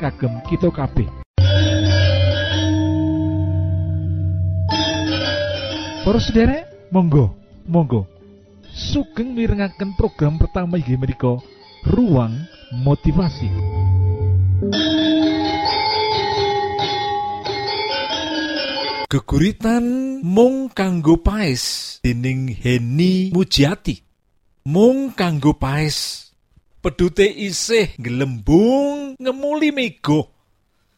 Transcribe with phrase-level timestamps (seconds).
[0.00, 1.06] kagem kita kabeh
[6.00, 7.36] Para sederek, monggo,
[7.68, 8.08] monggo.
[8.72, 11.36] Sugeng mirengaken program pertama inggih menika
[11.84, 12.32] Ruang
[12.72, 13.52] Motivasi.
[19.12, 19.84] Geguritan
[20.24, 24.00] mung kanggo paes dening Heni Mujiati.
[24.72, 26.29] Mung kanggo paes.
[26.80, 30.32] Pedute isih gelembung ngemuli mego.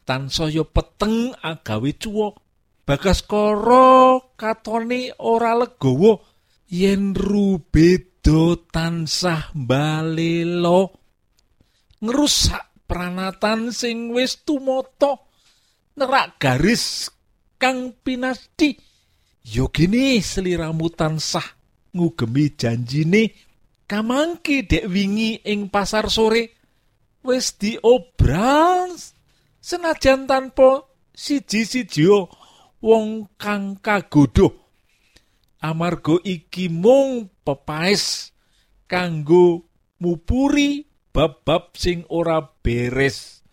[0.07, 2.35] Tansaya peteng agawe cuwok.
[2.87, 6.23] Bagas koro katone ora legowo
[6.71, 10.91] yen rubedo tansah balelo
[12.03, 15.31] ngerusak pranatan sing wis tumoto
[15.95, 17.13] nerak garis
[17.61, 18.75] kang pinasti
[19.47, 21.45] yo gini seliramu tansah
[21.95, 23.52] ngugemi janjine
[23.93, 26.57] kamangki dek wingi ing pasar sore
[27.21, 28.97] wis diobral
[29.61, 32.09] senajan tanpa siji-siji
[32.81, 34.49] wong kang kagodho
[35.61, 38.33] amarga iki mung pepaes
[38.89, 39.69] kanggo
[40.01, 43.45] mupuri bab-bab sing ora beres.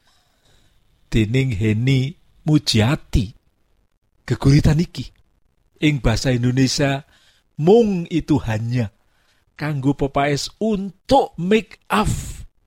[1.11, 2.15] Dening Heni
[2.47, 3.33] Mujiati
[4.23, 5.11] geguritan iki.
[5.83, 7.03] Ing bahasa Indonesia
[7.59, 8.95] mung itu hanya
[9.59, 12.07] kanggo pepaes untuk make up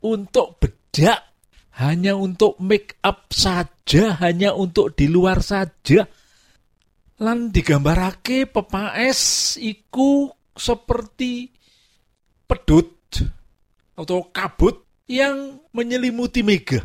[0.05, 1.33] untuk bedak
[1.81, 6.05] hanya untuk make up saja hanya untuk di luar saja.
[7.23, 11.48] Lan digambarake pepaes iku seperti
[12.45, 12.92] pedut
[13.97, 16.85] atau kabut yang menyelimuti mega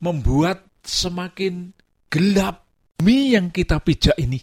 [0.00, 1.76] membuat semakin
[2.08, 2.64] gelap
[3.04, 4.40] mi yang kita pijak ini.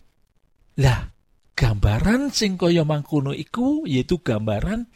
[0.78, 1.13] Lah
[1.54, 4.90] gambaran sing kaya mangkono iku yaitu gambaran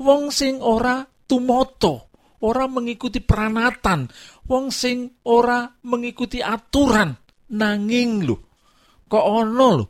[0.00, 2.12] wong sing ora tumoto
[2.44, 4.08] ora mengikuti peranatan
[4.48, 7.16] wong sing ora mengikuti aturan
[7.52, 8.36] nanging lho
[9.08, 9.86] kok ono lho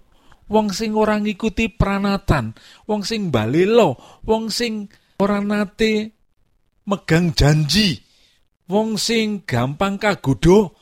[0.50, 2.52] wong sing ora ngikuti pranatan
[2.84, 6.12] wong sing balelo wong sing ora nate
[6.84, 7.96] megang janji
[8.68, 10.76] wong sing gampang kagodho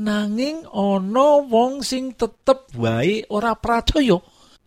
[0.00, 4.16] nanging ana wong sing tetep wae ora pracaya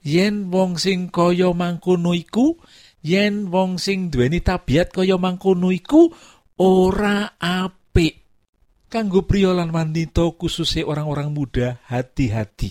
[0.03, 2.59] yen wong sing kaya mangkono iku
[3.03, 6.11] yen wong sing duweni tabiat kaya mangkono iku
[6.59, 8.21] ora apik.
[8.91, 12.69] Kanggo priya lan wanita khususnya orang-orang muda hati-hati.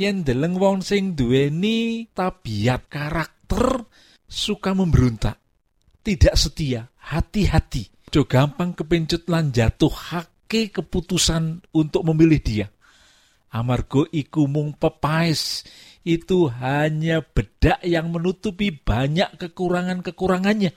[0.00, 3.84] Yen deleng wong sing duweni tabiat karakter
[4.24, 5.36] suka memberontak
[6.02, 7.88] tidak setia hati-hati.
[8.12, 12.66] Jo gampang kepencut lan jatuh hake keputusan untuk memilih dia.
[13.52, 15.64] Amargo iku mung pepaes
[16.02, 20.74] itu hanya bedak yang menutupi banyak kekurangan-kekurangannya.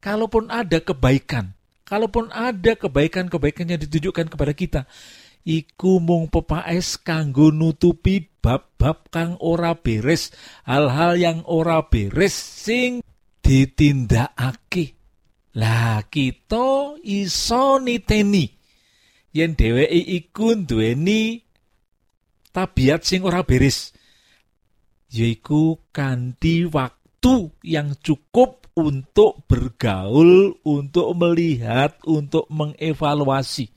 [0.00, 4.80] Kalaupun ada kebaikan kalaupun ada kebaikan-kebaikan yang ditujukan kepada kita
[5.44, 10.32] iku mung pepaes kanggo nutupi bab-bab kang ora beres
[10.64, 13.04] hal-hal yang ora beres sing
[13.44, 14.96] ditindakake.
[15.54, 18.50] Lah kita iso niteni.
[19.30, 21.38] Yen dheweke iku duweni
[22.50, 23.93] tabiat sing ora beres
[25.14, 33.70] yaiku kanthi waktu yang cukup untuk bergaul, untuk melihat, untuk mengevaluasi.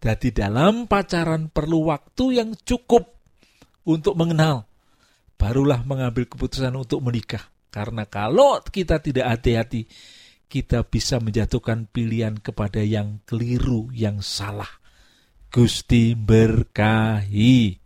[0.00, 3.04] Jadi dalam pacaran perlu waktu yang cukup
[3.84, 4.64] untuk mengenal.
[5.36, 7.52] Barulah mengambil keputusan untuk menikah.
[7.68, 9.84] Karena kalau kita tidak hati-hati,
[10.48, 14.80] kita bisa menjatuhkan pilihan kepada yang keliru, yang salah.
[15.52, 17.85] Gusti berkahi.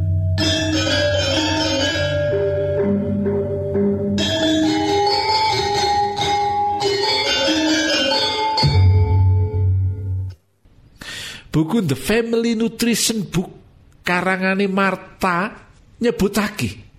[11.51, 13.51] buku The Family Nutrition Book
[14.01, 15.51] karangane Marta
[16.01, 16.89] nyebutake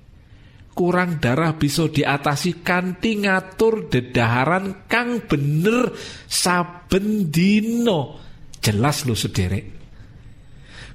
[0.72, 5.92] kurang darah bisa diatasi kanthi ngatur dedaharan kang bener
[6.28, 8.20] saben dino
[8.62, 9.66] jelas lo sederek.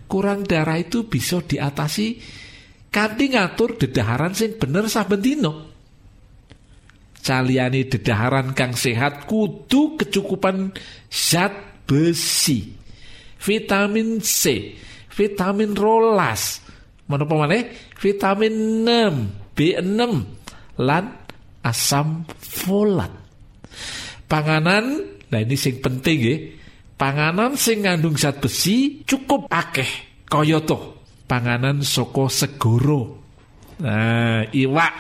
[0.08, 2.08] Kurang darah itu bisa diatasi
[2.90, 5.54] kanthi ngatur dedaharan sing bener saben dino
[7.22, 10.72] caliyane dedaharan kang sehat kudu kecukupan
[11.12, 12.72] zat besi
[13.48, 14.76] vitamin C,
[15.08, 16.60] vitamin rolas,
[17.08, 20.02] menapa maneh vitamin 6, B6
[20.84, 21.06] lan
[21.64, 23.10] asam folat.
[24.28, 25.00] Panganan,
[25.32, 26.36] nah ini sing penting ya.
[27.00, 29.88] Panganan sing ngandung zat besi cukup akeh
[30.28, 31.00] kaya to.
[31.24, 33.24] Panganan soko segoro.
[33.80, 34.96] Nah, iwak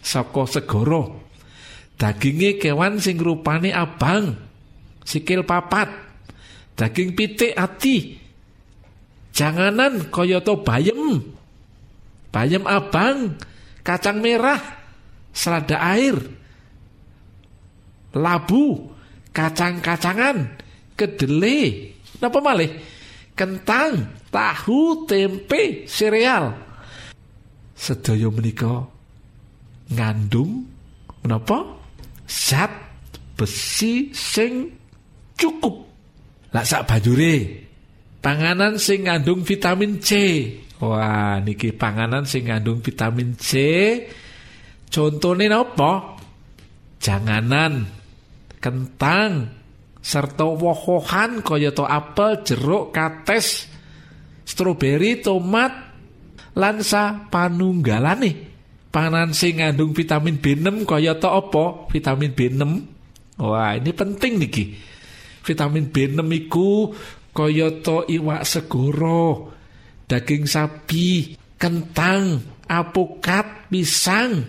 [0.00, 1.28] soko segoro.
[1.98, 4.34] Dagingnya kewan sing rupane abang,
[5.06, 6.11] sikil papat,
[6.76, 8.18] daging pitik ati.
[9.32, 11.20] Janganan koyoto bayem.
[12.28, 13.36] Bayem abang.
[13.80, 14.60] Kacang merah.
[15.32, 16.16] Selada air.
[18.12, 18.92] Labu.
[19.32, 20.60] Kacang-kacangan.
[20.96, 21.90] Kedele.
[22.20, 22.70] Napa malih?
[23.32, 26.52] Kentang tahu tempe sereal.
[27.72, 28.84] Sedaya menika
[29.90, 30.68] ngandung
[31.24, 31.80] menapa?
[32.28, 32.70] Zat
[33.34, 34.70] besi sing
[35.34, 35.91] cukup
[36.52, 37.64] lah sak bajure
[38.22, 40.10] panganan sing ngandung vitamin C.
[40.78, 43.50] Wah, niki panganan sing ngandung vitamin C.
[44.88, 46.18] Contohnya apa?
[47.02, 47.86] Janganan,
[48.62, 49.50] kentang,
[49.98, 53.66] serta wohohan kaya to apel, jeruk, kates,
[54.46, 55.70] stroberi, tomat,
[56.54, 58.54] lansa panunggalane.
[58.92, 61.88] Panganan sing ngandung vitamin B6 kaya to apa?
[61.90, 62.62] Vitamin B6.
[63.40, 64.91] Wah, ini penting niki
[65.42, 66.94] vitamin B6 iku
[67.32, 69.50] kayata iwak segoro,
[70.06, 74.46] daging sapi, kentang, apokat, pisang.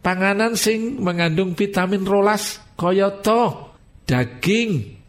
[0.00, 3.74] Panganan sing mengandung vitamin rolas kayata
[4.06, 5.02] daging,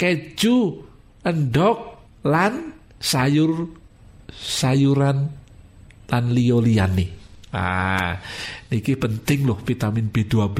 [0.00, 0.80] keju,
[1.20, 3.68] endok, lan sayur
[4.32, 5.28] sayuran
[6.08, 7.20] lan liyo liyane.
[7.50, 8.14] Ah,
[8.70, 10.54] niki penting loh vitamin B12.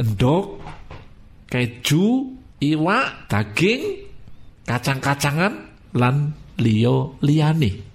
[0.00, 0.62] Endok,
[1.50, 2.30] keju,
[2.62, 4.06] iwak, daging,
[4.64, 5.52] kacang-kacangan
[5.98, 6.30] lan
[6.62, 7.90] liyo liyane.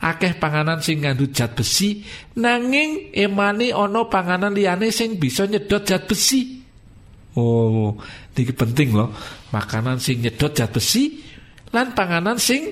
[0.00, 2.00] Akeh panganan sing ngandut zat besi
[2.40, 6.56] nanging emane ana panganan liyane sing bisa nyedot zat besi.
[7.36, 7.94] Oh,
[8.32, 9.12] ini penting loh.
[9.52, 11.20] Makanan sing nyedot zat besi
[11.76, 12.64] lan panganan sing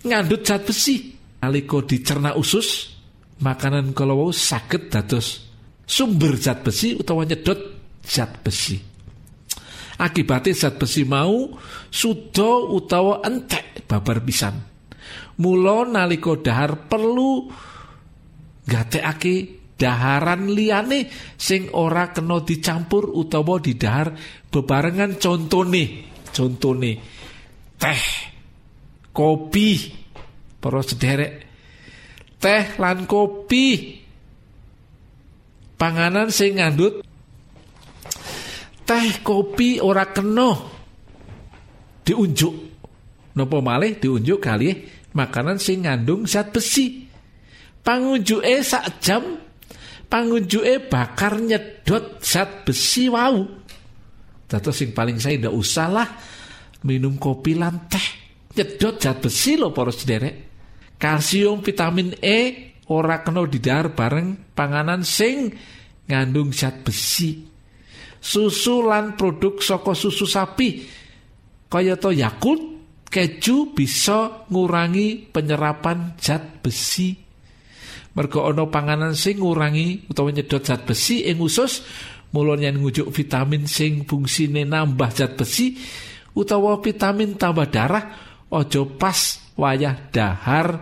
[0.00, 1.12] ngandut zat besi.
[1.44, 2.96] Aliko dicerna usus,
[3.44, 5.52] makanan kalau sakit dados
[5.84, 7.58] sumber zat besi utawa nyedot
[8.00, 8.91] zat besi
[10.02, 11.54] akibatnya zat besi mau
[11.86, 14.58] sudo utawa entek babar pisan.
[15.38, 17.46] Mulo naliko dahar perlu
[18.66, 24.14] gatekake daharan liyane sing ora kena dicampur utawa didahar
[24.50, 26.92] bebarengan contone contone
[27.78, 28.02] teh
[29.10, 29.70] kopi
[30.58, 31.32] para sederek
[32.42, 33.98] teh lan kopi.
[35.78, 37.02] Panganan sing ngandut
[38.86, 40.50] teh kopi ora kena.
[42.02, 42.54] Diunjuk.
[43.32, 44.70] Nopo malih diunjuk kali
[45.16, 47.08] makanan sing ngandung zat besi.
[47.82, 49.22] Pangunjuke sak jam
[50.06, 53.42] pangunjuke bakar nyedot zat besi wau.
[54.46, 56.08] Dato sing paling saya ndak usah lah
[56.84, 58.06] minum kopi lan teh.
[58.52, 60.36] Nyedot zat besi lo poros sederek.
[61.00, 62.38] Kalsium vitamin E
[62.92, 65.50] ora kena didar bareng panganan sing
[66.06, 67.51] ngandung zat besi
[68.22, 70.86] susu lan produk saka susu sapi.
[71.66, 72.62] Kaya to Yakult
[73.10, 77.18] keju bisa ngurangi penyerapan zat besi.
[78.14, 81.82] Mergo ana panganan sing ngurangi utawa nyedot zat besi ing usus
[82.32, 85.76] mulanya ngujuk vitamin sing fungsine nambah zat besi
[86.32, 88.04] utawa vitamin tambah darah
[88.52, 90.80] ojo pas wayah dahar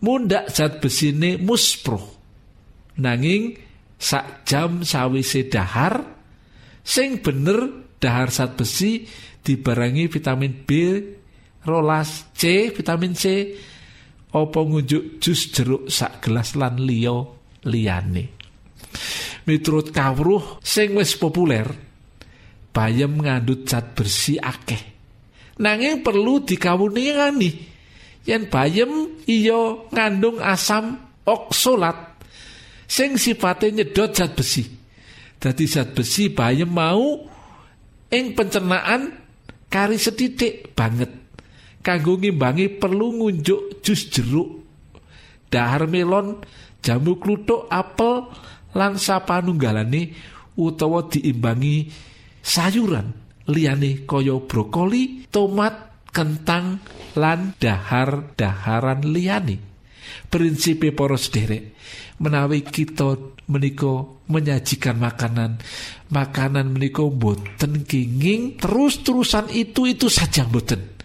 [0.00, 2.00] mundak zat besine muspro
[3.00, 3.56] nanging
[3.96, 6.15] sak jam sawise dahar
[6.86, 9.02] sing bener dahar zat besi
[9.42, 10.70] dibarangi vitamin B
[11.66, 13.24] rolas C vitamin C
[14.30, 18.38] opo ngunjuk jus jeruk sak gelas lan liyo liyane.
[19.50, 21.66] Miturut kawruh sing wis populer
[22.70, 24.94] bayam ngandut zat bersih akeh.
[25.58, 27.50] Nanging perlu dikawuningani
[28.28, 32.22] yen bayam iya ngandung asam oksolat
[32.86, 34.75] sing sifatnya nyedot zat besi
[35.38, 37.22] dadi zat besi bayam mau
[38.10, 39.12] ing pencernaan
[39.68, 41.12] kari sedidik banget.
[41.82, 44.66] Kanggo ngimbangi perlu ngunjuk jus jeruk
[45.46, 46.42] dahar melon
[46.82, 48.26] jamu kluthuk apel
[48.74, 50.10] lan sapanunggalane
[50.58, 51.86] utawa diimbangi
[52.42, 53.14] sayuran
[53.46, 56.82] liyane kaya brokoli tomat kentang
[57.14, 59.62] lan dahar-daharan liyane.
[60.26, 61.76] Prinsipe poros derek
[62.18, 65.62] menawi kita menika menyajikan makanan.
[66.10, 70.96] Makanan menika boten kenging terus-terusan itu itu saja boten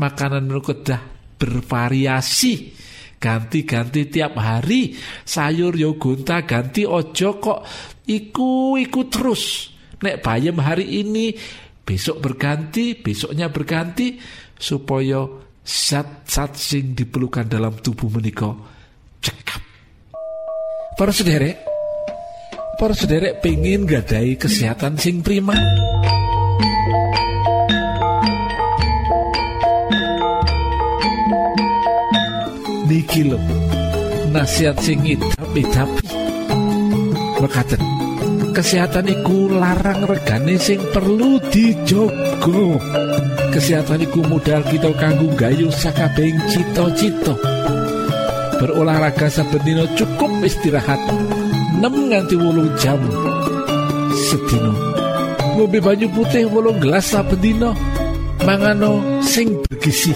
[0.00, 1.02] makanan menika dah
[1.36, 2.84] bervariasi.
[3.16, 4.92] Ganti-ganti tiap hari
[5.24, 7.60] sayur yo ganti ojo kok
[8.04, 9.72] iku iku terus.
[10.04, 11.32] Nek bayam hari ini
[11.80, 14.20] besok berganti besoknya berganti
[14.52, 15.24] supaya
[15.64, 18.52] zat-zat sing diperlukan dalam tubuh menika
[19.24, 19.64] cekap.
[21.00, 21.75] Para sederek
[22.76, 25.56] para sederek pengen gadai kesehatan sing prima
[32.84, 33.40] niki lho
[34.36, 35.88] nasihat sing idap-idap
[37.40, 37.80] mekaten
[38.52, 42.76] kesehatan iku larang regane sing perlu dijogo
[43.56, 47.32] kesehatan iku modal kita kanggo gayu sakabehing cita-cita.
[48.56, 51.00] Berolahraga saben dina cukup istirahat
[51.76, 53.00] 6 nganti wolung jam.
[54.16, 54.72] Sedina.
[55.56, 57.76] Ngombe banyu putih wolung gelas dina.
[58.44, 60.12] Mangano sing bergizi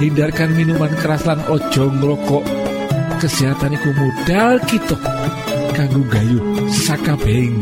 [0.00, 2.44] hindarkan minuman keras lan ojo ngrokok.
[3.18, 4.96] Kesehatan iku modal kita
[5.72, 7.58] kanggo gayu sakabehing.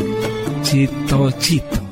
[0.67, 1.86] Cita-cita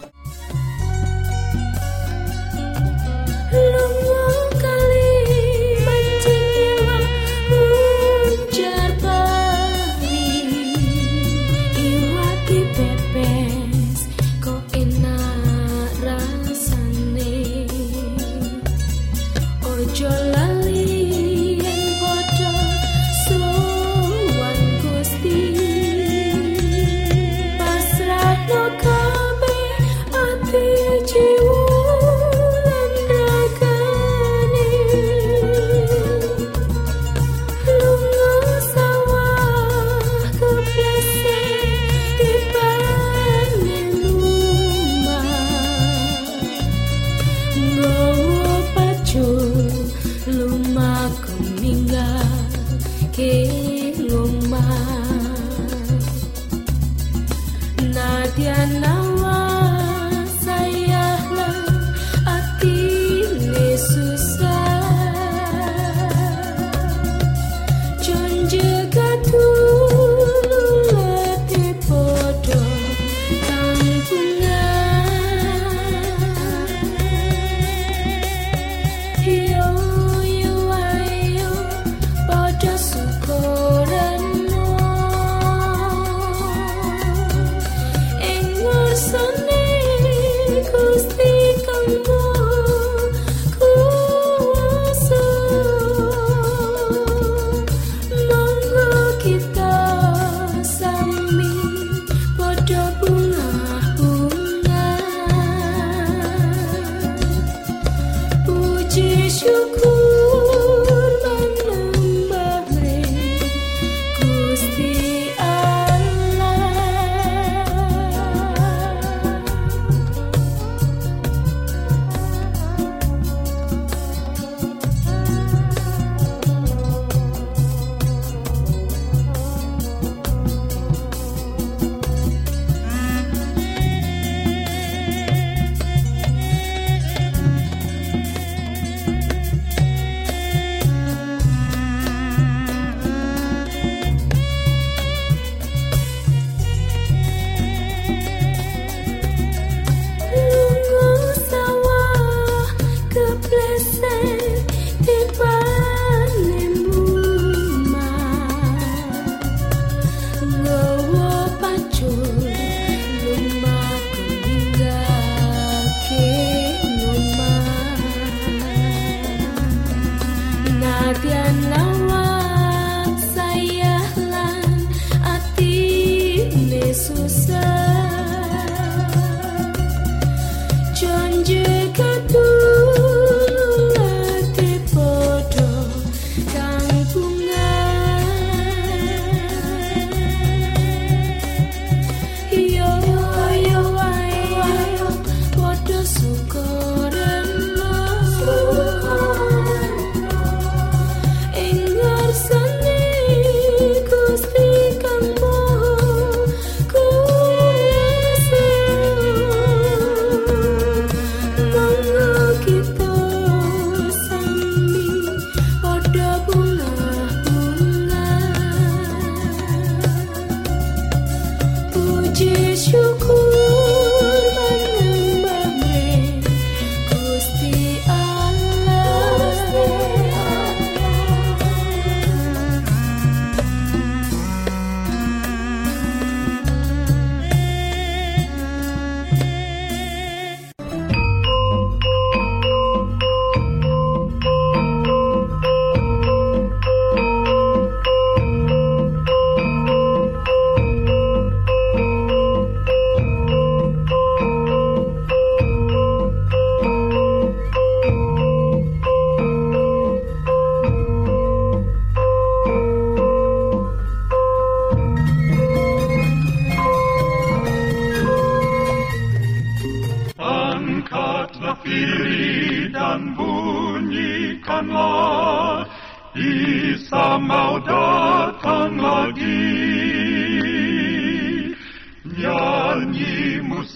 [171.24, 171.83] bien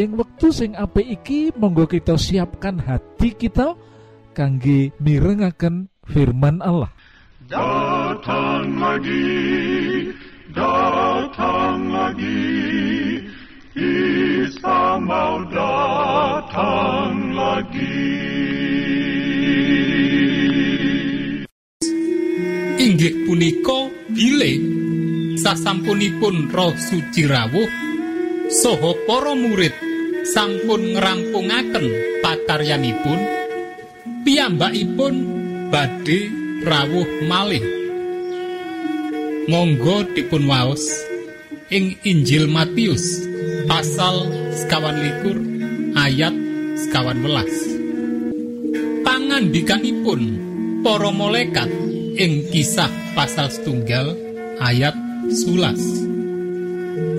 [0.00, 3.76] ing wektu sing apik iki monggo kita siapkan hati kita
[4.32, 6.88] kangge mirengaken firman Allah
[7.52, 10.08] Datang lagi,
[10.56, 12.48] datang lagi,
[13.76, 18.32] Isa mau datang lagi.
[22.82, 24.58] inggih punika bilih
[25.38, 27.81] sasampunipun roh suci rawuh
[28.52, 29.72] saha para murid
[30.28, 31.86] sampun ngrampungaken
[32.20, 33.20] pakaryanipun
[34.28, 35.14] piyambakipun
[35.72, 36.28] badhe
[36.60, 37.64] rawuh malih.
[39.48, 40.84] Monggo dipun waos
[41.72, 43.24] ing Injil Matius
[43.64, 45.36] pasal sekawan likur
[45.96, 46.36] ayat
[46.76, 47.52] sekawan welas.
[49.00, 50.20] Pangandikanipun
[50.84, 51.72] para malaikat
[52.20, 54.12] ing kisah pasal setunggal
[54.60, 54.94] ayat
[55.32, 56.11] sulas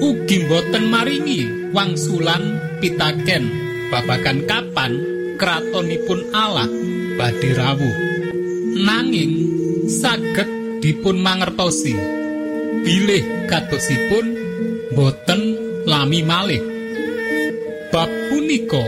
[0.03, 3.43] ugi boten maringi wangsulan pitaken.
[3.87, 4.91] Babagan kapan
[5.39, 6.67] kratonipun Allah
[7.15, 7.97] badhe rawuh?
[8.83, 9.33] Nanging
[9.85, 11.93] saged dipun mangertosi
[12.83, 14.25] bilih katosipun
[14.91, 15.41] boten
[15.87, 16.63] lami malih.
[17.93, 18.81] Bab punika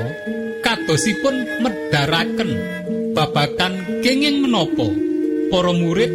[0.66, 2.52] katosipun medharaken
[3.14, 4.90] babagan kenging menapa?
[5.54, 6.10] Para murid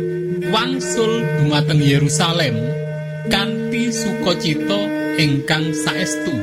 [0.50, 2.58] wangsul dumateng Yerusalem.
[3.30, 3.59] Kanthi
[3.90, 4.80] sukacita
[5.18, 6.34] ingkang saestu.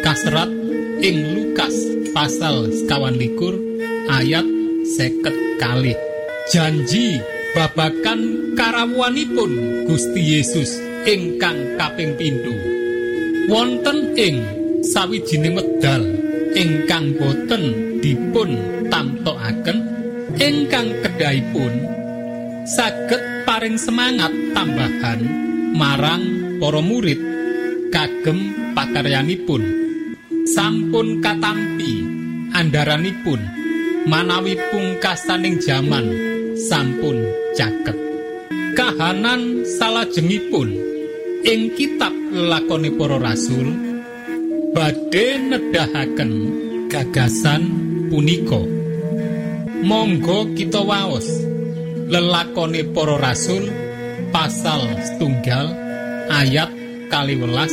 [0.00, 0.50] Kaserat
[1.02, 1.74] ing Lukas
[2.14, 3.58] pasal sekawan likur
[4.08, 4.46] ayat
[4.96, 5.94] seket kali.
[6.50, 7.18] Janji
[7.58, 12.54] babakan karawuanipun Gusti Yesus ingkang kaping pindho
[13.46, 14.42] wonten ing
[14.82, 16.02] sawijining wedal
[16.52, 18.58] ingkang boten dipun
[18.90, 19.78] tamtokaken
[20.36, 21.72] ingkang kedahipun
[22.66, 25.20] saged paring semangat tambahan
[25.72, 27.20] marang para murid
[27.92, 29.62] kagem pakaryanipun
[30.48, 32.04] sampun katampi
[32.54, 33.40] andaranipun
[34.06, 36.06] manawi pungkasaning jaman
[36.56, 37.22] sampun
[37.54, 37.98] caket
[38.76, 40.68] kahanan salajengipun
[41.46, 43.70] ing kitab lakone para rasul
[44.76, 46.32] badhe nedahaken
[46.92, 47.62] gagasan
[48.12, 48.60] punika.
[49.86, 51.28] Monggo kita waos
[52.08, 53.68] lelakone para rasul
[54.32, 55.85] pasal setunggal
[56.30, 56.70] ayat
[57.06, 57.72] kali welas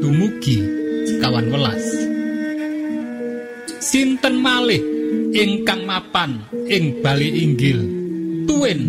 [0.00, 0.60] dumugi
[1.08, 1.84] sekawan welas.
[3.80, 4.80] Sinten malih
[5.32, 7.80] ingkang mapan ing bali inggil?
[8.44, 8.80] Tuwin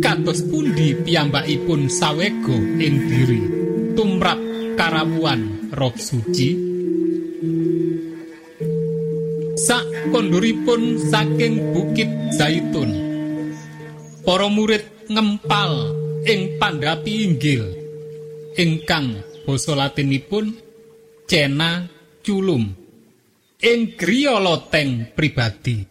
[0.00, 3.42] kados pundi piyambakipun sawego ing diri?
[3.96, 4.40] Tumrap
[4.78, 6.50] karawuan roh suci.
[9.58, 12.94] Sak konduripun saking bukit zaitun
[14.22, 15.92] para murid ngempal
[16.28, 17.77] ing pandhapi inggil
[18.58, 20.50] ingkang basa latinipun
[21.30, 21.86] cena
[22.26, 22.66] culum.
[23.58, 25.82] Ing griya loteng pribadi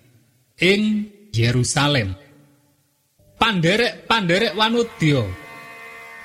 [0.60, 0.84] ing
[1.32, 2.16] Yerusalem.
[3.38, 5.24] Panderek-panderek wanudya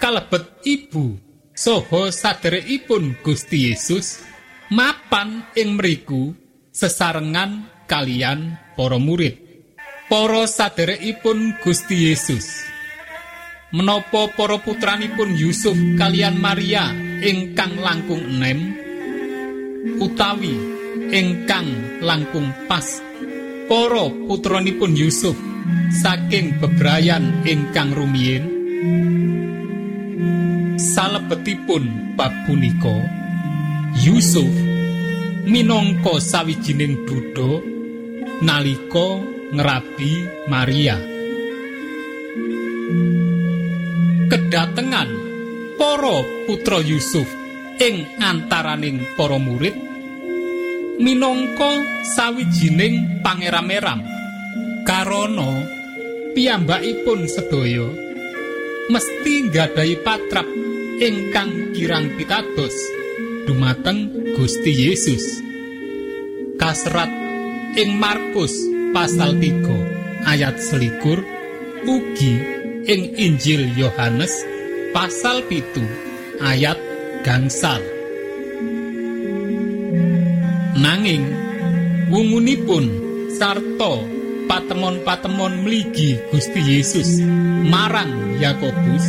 [0.03, 1.15] kalebet ibu
[1.55, 4.25] saha saderekipun Gusti Yesus
[4.73, 6.33] mapan ing mriku
[6.73, 9.37] sesarengan kalian para murid
[10.09, 12.72] para saderekipun Gusti Yesus
[13.73, 16.93] menapa para putranipun Yusuf kalian Maria
[17.25, 18.77] ingkang langkung enem
[19.97, 20.53] utawi
[21.09, 23.01] ingkang langkung pas?
[23.73, 25.33] Para putranipun Yusuf
[26.05, 28.45] saking bebrayan ingkang rumiyin
[30.77, 32.93] salebetipun bab punika
[34.05, 34.53] Yusuf
[35.49, 37.65] minangka sawijining duda
[38.45, 39.25] nalika
[39.57, 40.13] ngerabi
[40.53, 41.01] Maria
[44.33, 45.13] kedatengan
[45.77, 47.29] para putra Yusuf
[47.77, 49.77] ing antaraning para murid
[50.97, 51.85] minangka
[52.17, 54.01] sawijining pangeram-eram
[54.89, 55.69] karana
[56.33, 57.93] piyambakipun sedaya
[58.89, 60.49] mesti nggadahi patrap
[60.97, 62.73] ingkang kirang pitados
[63.45, 65.45] dumateng Gusti Yesus.
[66.57, 67.13] Kasrat
[67.77, 68.55] ing Markus
[68.97, 71.21] pasal 3 ayat selikur
[71.85, 74.43] ugi ing Injil Yohanes
[74.91, 75.83] pasal pitu
[76.43, 76.75] ayat
[77.23, 77.79] gangsal.
[80.75, 81.23] Nanging
[82.11, 82.85] wungunipun
[83.39, 84.03] sarta
[84.51, 87.23] patemon-patemon mligi Gusti Yesus
[87.71, 89.07] marang Yakobus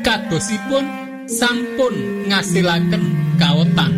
[0.00, 0.86] kadosipun
[1.28, 3.04] sampun ngasilaken
[3.36, 3.97] kaotan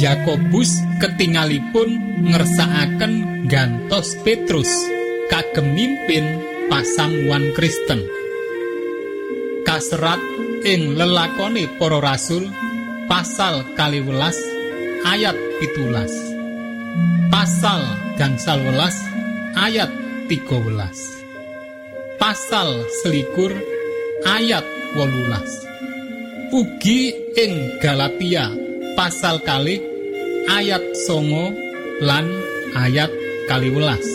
[0.00, 4.72] Yakobus ketingalipun ngersakaken gantos Petrus
[5.28, 6.40] kagem mimpin
[6.72, 8.00] pasamuan Kristen.
[9.60, 10.24] Kaserat
[10.64, 12.48] ing lelakone para rasul
[13.12, 14.40] pasal kaliwelas
[15.04, 16.12] ayat pitulas.
[17.28, 17.84] Pasal
[18.16, 18.96] gangsal welas
[19.52, 19.92] ayat
[20.32, 21.20] 13
[22.20, 23.48] pasal selikur
[24.28, 25.48] ayat wolulas.
[26.52, 28.52] Ugi ing Galatia
[28.92, 29.89] pasal kali
[30.48, 31.52] ayat songo
[32.00, 32.24] lan
[32.72, 33.10] ayat
[33.50, 34.06] kaliwelas.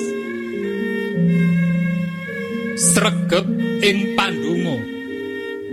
[2.76, 3.46] Sregep
[3.86, 4.82] ing pandungo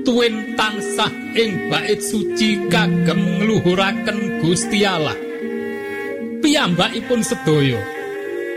[0.03, 5.17] tuwin tansah ing bait suci kagem ngluhuraken Gusti Allah.
[6.43, 7.79] Piyambakipun sedaya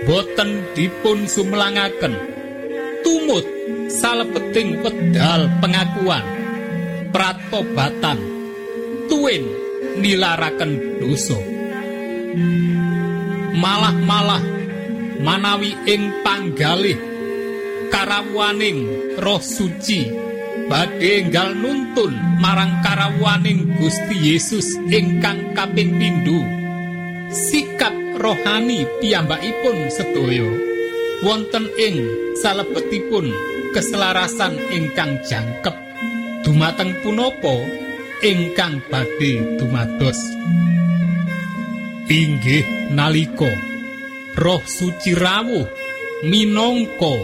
[0.09, 2.13] boten dipun sumlangaken
[3.05, 3.45] tumut
[3.89, 6.25] salebeting pedal pengakuan
[7.13, 8.17] pratobatan
[9.05, 9.45] tuwin
[10.01, 11.54] nilaraken dosa
[13.55, 14.43] malah-malah
[15.23, 16.99] manawi ing panggalih
[17.89, 18.85] karawuaning
[19.19, 20.11] roh suci
[20.67, 26.43] badhe enggal nuntun marang karawuaning Gusti Yesus ingkang kaping pindho
[27.31, 30.47] sikap rohani piyambakipun sedaya
[31.23, 31.97] wonten ing
[32.39, 33.31] salebetipun
[33.71, 35.75] keselarasan ingkang jangkep.
[36.47, 37.55] Dumateng punapa
[38.23, 40.19] ingkang badhe dumados
[42.09, 43.49] inggih nalika.
[44.35, 45.65] Roh suci rawuh
[46.27, 47.15] minangka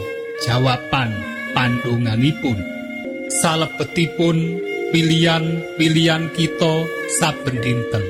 [0.47, 1.11] jawaban
[1.51, 2.57] pandunganipun.
[3.31, 4.59] Salebetipun
[4.91, 6.87] pilihan-pilihan kita
[7.19, 8.03] saben dinten.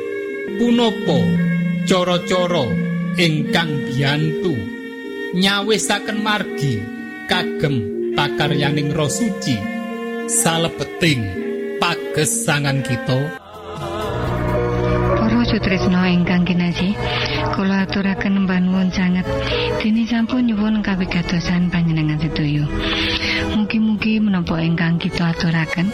[0.58, 1.20] Punapa
[1.86, 2.68] cara-cara
[3.18, 4.54] ingkang biyantu
[5.34, 6.82] nyawisaken margi
[7.26, 7.76] kagem
[8.14, 9.58] pakaryaning roh suci.
[10.32, 11.22] Salebeting
[11.82, 13.41] pagesangan kita
[15.32, 16.92] Para Sutrisno ingkang kinasih,
[17.56, 19.24] kula aturaken mbangun sanget
[19.80, 22.68] dene sampun nyuwun kawigatosan panjenengan sedoyo.
[23.56, 25.88] Mugi-mugi menapa ingkang kita aturaken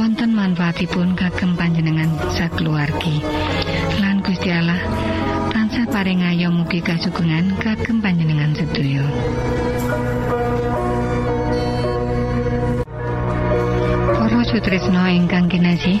[0.00, 3.20] wonten manfaatipun kagem panjenengan sakeluargi.
[4.00, 4.80] Lan Gusti Allah
[5.52, 9.04] tansah paring ayo mugi kasugengan kagem panjenengan sedoyo.
[14.16, 16.00] Para Sutrisno ingkang kinasih,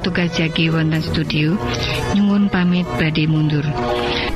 [0.00, 1.56] Tugas jagi wonten studio
[2.16, 3.64] nyuwun pamit badhe mundur.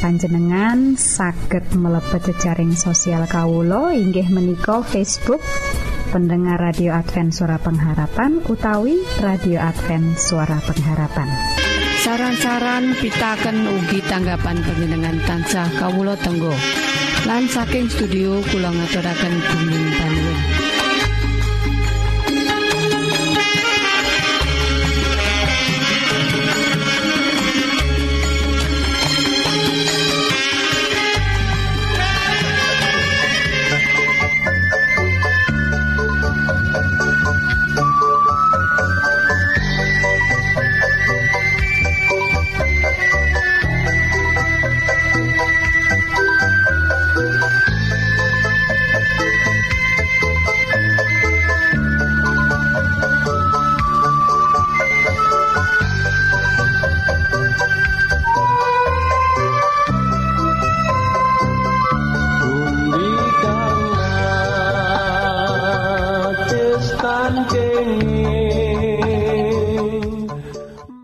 [0.00, 5.44] panjenengan saged mlebet jejaring sosial Kawulo inggih menika Facebook
[6.08, 11.28] pendengar radio Advent suara pengharapan utawi radio Advent suara pengharapan.
[12.00, 16.56] Saran-saran pitaken ugi tanggapan panjenengan tansah kawulo tenggo.
[17.28, 20.69] Lan saking studio kula ngaturaken bumi panuwun